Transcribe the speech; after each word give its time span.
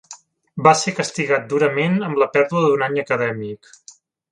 Va 0.67 0.71
ser 0.79 0.93
castigat 0.99 1.45
durament 1.51 1.99
amb 2.09 2.21
la 2.23 2.29
pèrdua 2.39 2.65
d'un 2.65 2.87
any 2.89 2.99
acadèmic. 3.05 3.73